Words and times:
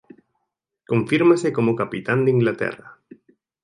Confírmase 0.91 1.47
como 1.57 1.77
capitán 1.81 2.19
de 2.25 2.33
Inglaterra. 2.37 2.87